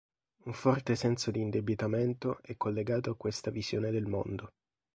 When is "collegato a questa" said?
2.57-3.51